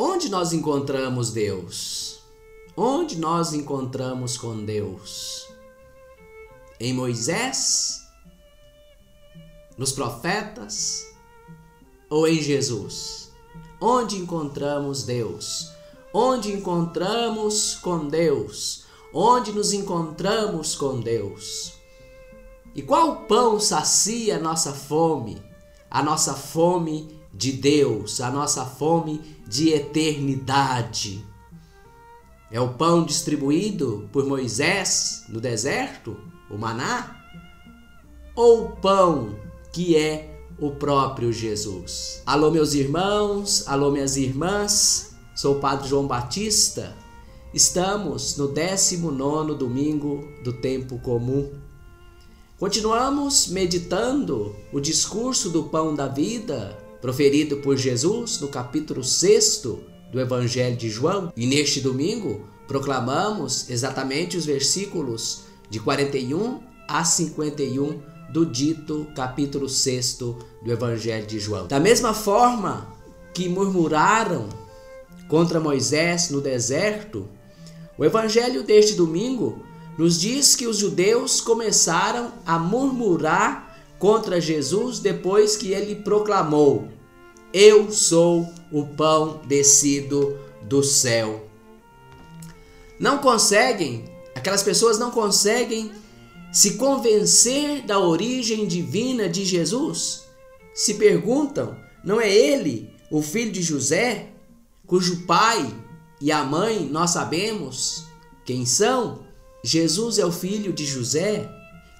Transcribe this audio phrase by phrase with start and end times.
[0.00, 2.20] onde nós encontramos Deus?
[2.74, 5.46] Onde nós encontramos com Deus?
[6.80, 8.00] Em Moisés?
[9.76, 11.04] Nos profetas?
[12.08, 13.30] Ou em Jesus?
[13.78, 15.70] Onde encontramos Deus?
[16.14, 18.86] Onde encontramos com Deus?
[19.12, 21.74] Onde nos encontramos com Deus?
[22.74, 25.42] E qual pão sacia a nossa fome?
[25.90, 31.24] A nossa fome de Deus, a nossa fome de eternidade.
[32.50, 36.16] É o pão distribuído por Moisés no deserto,
[36.50, 37.16] o maná?
[38.34, 39.38] Ou o pão
[39.72, 42.22] que é o próprio Jesus?
[42.26, 46.96] Alô, meus irmãos, alô, minhas irmãs, sou o Padre João Batista.
[47.54, 51.52] Estamos no 19 domingo do tempo comum.
[52.58, 59.62] Continuamos meditando o discurso do pão da vida proferido por Jesus no capítulo 6
[60.12, 61.32] do Evangelho de João.
[61.36, 68.00] E neste domingo proclamamos exatamente os versículos de 41 a 51
[68.32, 71.66] do dito capítulo 6 do Evangelho de João.
[71.66, 72.88] Da mesma forma
[73.32, 74.48] que murmuraram
[75.28, 77.28] contra Moisés no deserto,
[77.96, 79.64] o Evangelho deste domingo
[79.98, 86.88] nos diz que os judeus começaram a murmurar contra Jesus depois que ele proclamou:
[87.52, 91.48] Eu sou o pão descido do céu.
[92.98, 95.90] Não conseguem, aquelas pessoas não conseguem
[96.52, 100.24] se convencer da origem divina de Jesus.
[100.74, 104.28] Se perguntam: não é ele o filho de José,
[104.86, 105.68] cujo pai
[106.20, 108.04] e a mãe nós sabemos
[108.44, 109.24] quem são?
[109.62, 111.48] Jesus é o filho de José,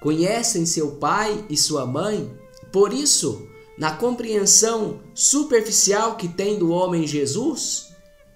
[0.00, 2.30] conhecem seu pai e sua mãe.
[2.72, 3.46] Por isso,
[3.78, 7.90] na compreensão superficial que tem do homem Jesus,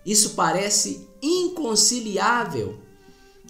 [0.07, 2.79] isso parece inconciliável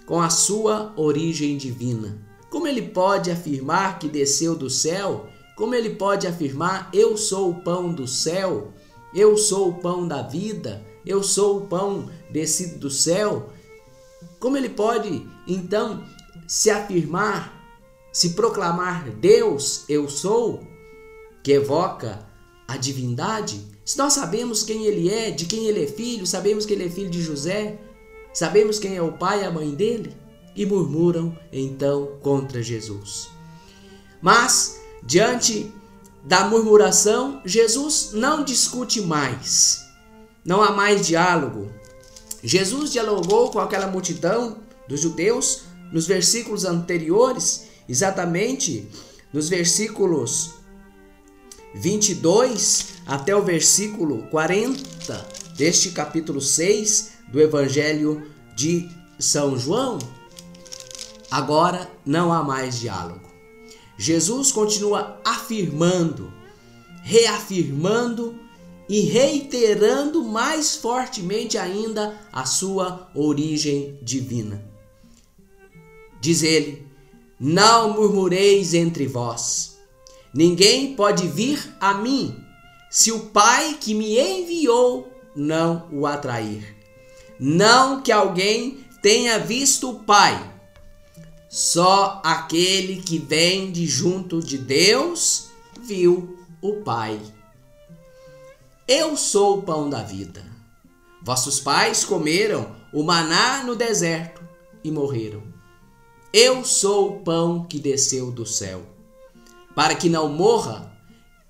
[0.07, 2.27] com a sua origem divina.
[2.51, 5.27] Como ele pode afirmar que desceu do céu?
[5.55, 8.73] Como ele pode afirmar: Eu sou o pão do céu,
[9.14, 13.51] eu sou o pão da vida, eu sou o pão descido do céu?
[14.41, 16.02] Como ele pode, então,
[16.48, 17.52] se afirmar,
[18.13, 20.71] se proclamar Deus, eu sou,
[21.42, 22.27] que evoca
[22.67, 23.61] a divindade?
[23.85, 26.91] Se nós sabemos quem ele é, de quem ele é filho, sabemos que ele é
[26.91, 27.79] filho de José,
[28.33, 30.17] sabemos quem é o pai e a mãe dele,
[30.55, 33.29] e murmuram então contra Jesus.
[34.20, 35.73] Mas, diante
[36.25, 39.83] da murmuração, Jesus não discute mais.
[40.45, 41.70] Não há mais diálogo,
[42.42, 44.58] Jesus dialogou com aquela multidão
[44.89, 48.89] dos judeus nos versículos anteriores, exatamente
[49.33, 50.55] nos versículos
[51.74, 58.88] 22 até o versículo 40 deste capítulo 6 do Evangelho de
[59.18, 59.98] São João.
[61.30, 63.30] Agora não há mais diálogo.
[63.96, 66.33] Jesus continua afirmando,
[67.02, 68.39] reafirmando
[68.89, 74.62] e reiterando mais fortemente ainda a sua origem divina.
[76.20, 76.86] Diz ele:
[77.40, 79.71] Não murmureis entre vós.
[80.35, 82.43] Ninguém pode vir a mim
[82.91, 86.77] se o Pai que me enviou não o atrair.
[87.39, 90.51] Não que alguém tenha visto o Pai.
[91.48, 95.48] Só aquele que vem de junto de Deus
[95.83, 97.20] viu o Pai.
[98.87, 100.45] Eu sou o pão da vida.
[101.23, 104.43] Vossos pais comeram o maná no deserto
[104.83, 105.43] e morreram.
[106.33, 108.83] Eu sou o pão que desceu do céu,
[109.74, 110.92] para que não morra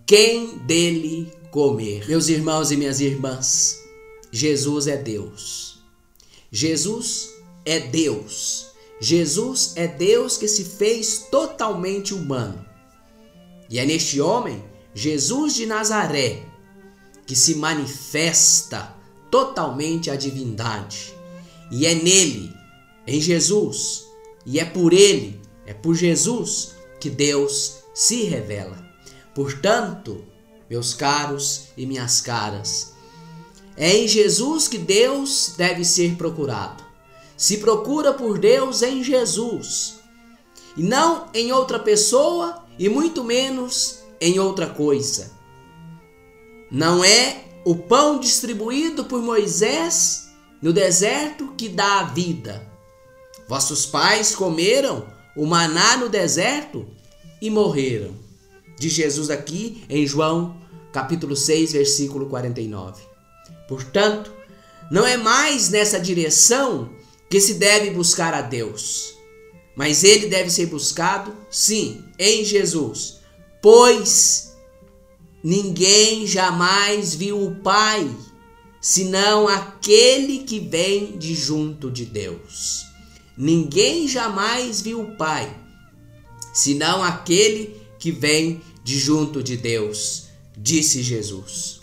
[0.06, 2.06] quem dele comer.
[2.08, 3.78] Meus irmãos e minhas irmãs,
[4.30, 5.82] Jesus é Deus.
[6.50, 7.30] Jesus
[7.64, 8.66] é Deus.
[9.00, 12.64] Jesus é Deus que se fez totalmente humano.
[13.68, 14.62] E é neste homem,
[14.94, 16.42] Jesus de Nazaré,
[17.26, 18.94] que se manifesta
[19.30, 21.14] totalmente a divindade.
[21.70, 22.52] E é nele,
[23.06, 24.04] em Jesus,
[24.44, 28.76] e é por ele, é por Jesus que Deus se revela.
[29.34, 30.24] Portanto,
[30.68, 32.92] meus caros e minhas caras,
[33.76, 36.82] é em Jesus que Deus deve ser procurado.
[37.36, 40.00] Se procura por Deus em Jesus,
[40.76, 45.32] e não em outra pessoa e muito menos em outra coisa.
[46.70, 50.30] Não é o pão distribuído por Moisés
[50.60, 52.70] no deserto que dá a vida.
[53.48, 55.06] Vossos pais comeram
[55.36, 56.86] o maná no deserto
[57.42, 58.14] e morreram.
[58.78, 60.56] De Jesus aqui em João,
[60.92, 63.02] capítulo 6, versículo 49.
[63.68, 64.32] Portanto,
[64.90, 66.90] Não é mais nessa direção
[67.30, 69.14] que se deve buscar a Deus,
[69.74, 73.20] mas ele deve ser buscado, sim, em Jesus,
[73.62, 74.52] pois
[75.42, 78.10] ninguém jamais viu o Pai
[78.82, 82.84] senão aquele que vem de junto de Deus.
[83.38, 85.56] Ninguém jamais viu o Pai,
[86.52, 90.24] senão aquele que vem de junto de Deus,
[90.56, 91.80] disse Jesus.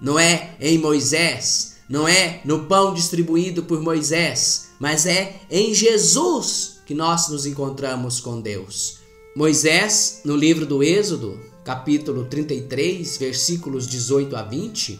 [0.00, 6.80] Não é em Moisés, não é no pão distribuído por Moisés, mas é em Jesus
[6.86, 8.98] que nós nos encontramos com Deus.
[9.36, 14.98] Moisés, no livro do Êxodo, capítulo 33, versículos 18 a 20,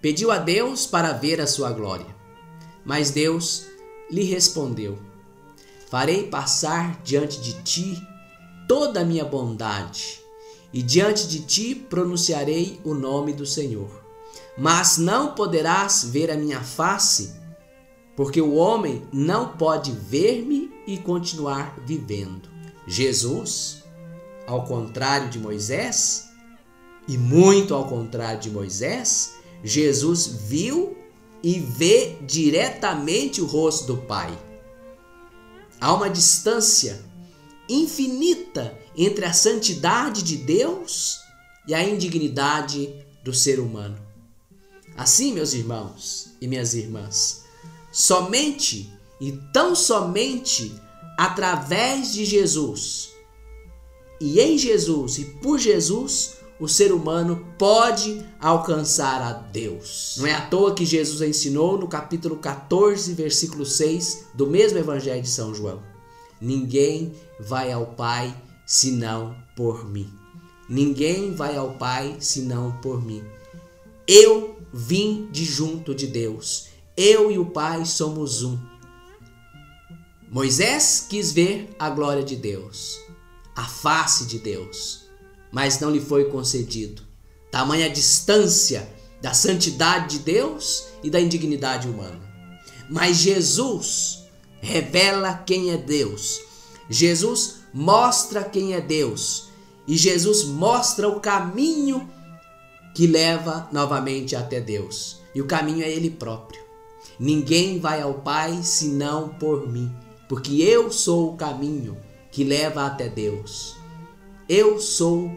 [0.00, 2.06] pediu a Deus para ver a sua glória.
[2.84, 3.64] Mas Deus
[4.10, 4.98] lhe respondeu:
[5.90, 8.10] Farei passar diante de ti
[8.70, 10.20] toda a minha bondade,
[10.72, 13.90] e diante de ti pronunciarei o nome do Senhor.
[14.56, 17.34] Mas não poderás ver a minha face,
[18.14, 22.48] porque o homem não pode ver-me e continuar vivendo.
[22.86, 23.82] Jesus,
[24.46, 26.28] ao contrário de Moisés,
[27.08, 29.32] e muito ao contrário de Moisés,
[29.64, 30.96] Jesus viu
[31.42, 34.32] e vê diretamente o rosto do Pai.
[35.80, 37.09] Há uma distância
[37.72, 41.20] infinita entre a santidade de Deus
[41.66, 43.98] e a indignidade do ser humano.
[44.96, 47.44] Assim, meus irmãos e minhas irmãs,
[47.92, 50.74] somente e tão somente
[51.16, 53.10] através de Jesus
[54.20, 60.16] e em Jesus e por Jesus o ser humano pode alcançar a Deus.
[60.18, 65.22] Não é à toa que Jesus ensinou no capítulo 14, versículo 6 do mesmo Evangelho
[65.22, 65.82] de São João:
[66.40, 68.34] Ninguém vai ao Pai
[68.66, 70.12] senão por mim.
[70.68, 73.22] Ninguém vai ao Pai senão por mim.
[74.06, 76.68] Eu vim de junto de Deus.
[76.96, 78.58] Eu e o Pai somos um.
[80.30, 83.00] Moisés quis ver a glória de Deus,
[83.56, 85.10] a face de Deus
[85.50, 87.02] mas não lhe foi concedido.
[87.50, 88.88] Tamanha distância
[89.20, 92.20] da santidade de Deus e da indignidade humana.
[92.88, 94.19] Mas Jesus
[94.60, 96.40] revela quem é Deus.
[96.88, 99.48] Jesus mostra quem é Deus.
[99.86, 102.08] E Jesus mostra o caminho
[102.94, 105.20] que leva novamente até Deus.
[105.34, 106.60] E o caminho é Ele próprio.
[107.18, 109.94] Ninguém vai ao Pai senão por mim,
[110.28, 111.96] porque eu sou o caminho
[112.30, 113.76] que leva até Deus.
[114.48, 115.30] Eu sou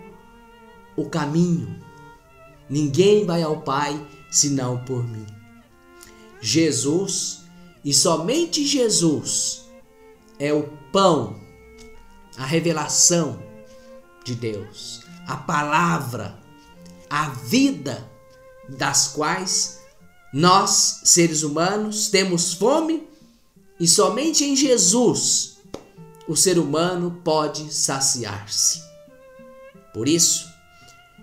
[0.96, 1.82] o caminho.
[2.70, 4.00] Ninguém vai ao Pai
[4.32, 5.26] senão por mim.
[6.42, 7.43] Jesus,
[7.84, 9.66] e somente Jesus,
[10.40, 11.40] é o pão,
[12.38, 13.44] a revelação
[14.24, 16.40] de Deus, a palavra,
[17.10, 18.10] a vida
[18.70, 19.82] das quais
[20.34, 23.08] nós, seres humanos, temos fome
[23.80, 25.58] e somente em Jesus
[26.26, 28.82] o ser humano pode saciar-se.
[29.94, 30.48] Por isso,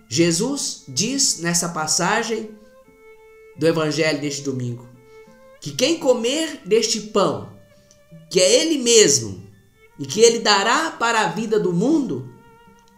[0.07, 2.51] Jesus diz nessa passagem
[3.57, 4.90] do Evangelho deste domingo
[5.61, 7.53] que quem comer deste pão,
[8.31, 9.47] que é Ele mesmo
[9.99, 12.33] e que Ele dará para a vida do mundo,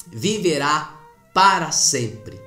[0.07, 1.01] viverá
[1.35, 2.41] para sempre.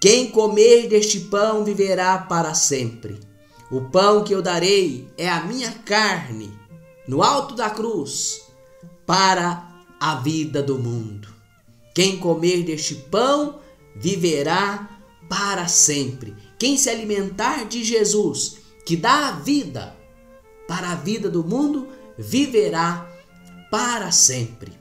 [0.00, 3.18] Quem comer deste pão viverá para sempre.
[3.70, 6.52] O pão que eu darei é a minha carne,
[7.08, 8.42] no alto da cruz,
[9.06, 9.66] para
[9.98, 11.28] a vida do mundo.
[11.94, 13.60] Quem comer deste pão
[13.96, 14.90] viverá
[15.28, 16.36] para sempre.
[16.58, 19.96] Quem se alimentar de Jesus, que dá a vida
[20.68, 23.08] para a vida do mundo, viverá
[23.70, 24.72] para sempre.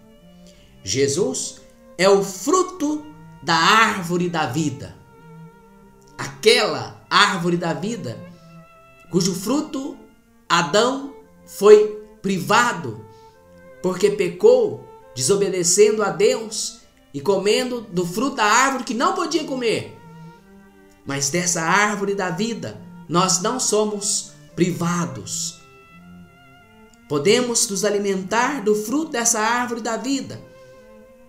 [0.83, 1.61] Jesus
[1.97, 3.05] é o fruto
[3.41, 4.95] da árvore da vida.
[6.17, 8.17] Aquela árvore da vida
[9.09, 9.97] cujo fruto
[10.49, 11.13] Adão
[11.45, 13.05] foi privado
[13.81, 16.79] porque pecou, desobedecendo a Deus
[17.13, 19.95] e comendo do fruto da árvore que não podia comer.
[21.05, 25.59] Mas dessa árvore da vida nós não somos privados.
[27.07, 30.41] Podemos nos alimentar do fruto dessa árvore da vida.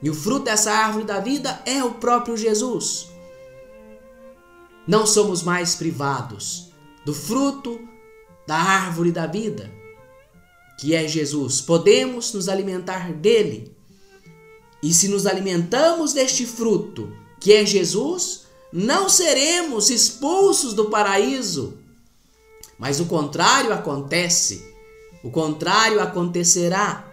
[0.02, 3.08] E o fruto dessa árvore da vida é o próprio Jesus.
[4.86, 6.70] Não somos mais privados
[7.04, 7.80] do fruto
[8.46, 9.70] da árvore da vida,
[10.78, 11.60] que é Jesus.
[11.60, 13.74] Podemos nos alimentar dele
[14.82, 18.43] e se nos alimentamos deste fruto, que é Jesus,
[18.76, 21.78] não seremos expulsos do paraíso.
[22.76, 24.68] Mas o contrário acontece.
[25.22, 27.12] O contrário acontecerá.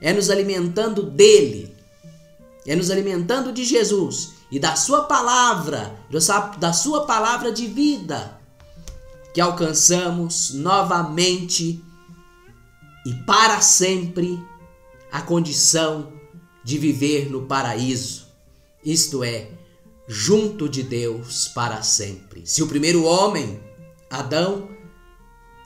[0.00, 1.76] É nos alimentando dele,
[2.64, 5.94] é nos alimentando de Jesus e da sua palavra,
[6.58, 8.40] da sua palavra de vida,
[9.34, 11.84] que alcançamos novamente
[13.04, 14.42] e para sempre
[15.12, 16.12] a condição
[16.64, 18.26] de viver no paraíso,
[18.82, 19.50] isto é,
[20.12, 22.42] junto de Deus para sempre.
[22.44, 23.62] Se o primeiro homem,
[24.10, 24.68] Adão,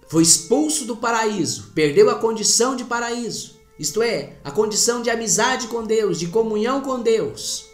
[0.07, 5.67] foi expulso do paraíso, perdeu a condição de paraíso, isto é, a condição de amizade
[5.69, 7.65] com Deus, de comunhão com Deus,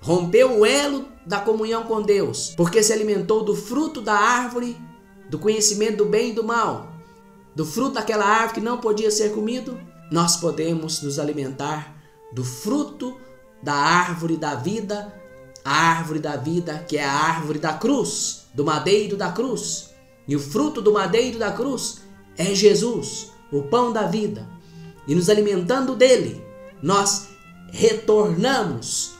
[0.00, 4.80] rompeu o elo da comunhão com Deus, porque se alimentou do fruto da árvore
[5.28, 6.92] do conhecimento do bem e do mal,
[7.56, 9.76] do fruto daquela árvore que não podia ser comido,
[10.12, 11.96] nós podemos nos alimentar
[12.32, 13.18] do fruto
[13.60, 15.23] da árvore da vida,
[15.64, 19.90] a árvore da vida que é a árvore da cruz, do madeiro da cruz.
[20.28, 22.02] E o fruto do madeiro da cruz
[22.36, 24.48] é Jesus, o pão da vida.
[25.06, 26.44] E nos alimentando dele,
[26.82, 27.28] nós
[27.72, 29.14] retornamos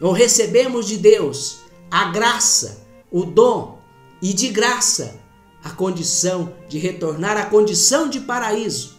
[0.00, 1.60] ou recebemos de Deus
[1.90, 3.80] a graça, o dom
[4.22, 5.20] e de graça
[5.62, 8.98] a condição de retornar à condição de paraíso,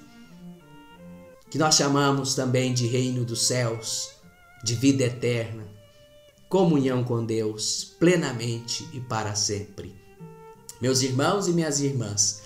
[1.49, 4.09] que nós chamamos também de reino dos céus,
[4.63, 5.67] de vida eterna,
[6.51, 9.96] comunhão com Deus plenamente e para sempre.
[10.79, 12.43] Meus irmãos e minhas irmãs,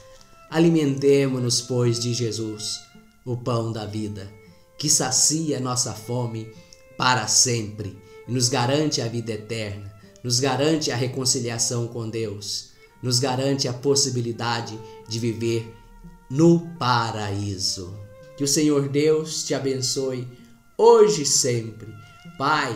[0.50, 2.80] alimentemo-nos, pois, de Jesus,
[3.26, 4.32] o pão da vida,
[4.78, 6.50] que sacia nossa fome
[6.98, 9.94] para sempre e nos garante a vida eterna,
[10.24, 12.74] nos garante a reconciliação com Deus
[13.06, 15.72] nos garante a possibilidade de viver
[16.28, 17.96] no paraíso.
[18.36, 20.28] Que o Senhor Deus te abençoe
[20.76, 21.94] hoje e sempre.
[22.36, 22.76] Pai,